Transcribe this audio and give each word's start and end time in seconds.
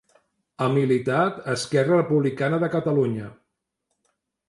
Ha 0.65 0.69
militat 0.77 1.37
a 1.43 1.45
Esquerra 1.57 2.01
Republicana 2.01 2.63
de 2.67 2.73
Catalunya. 2.79 3.33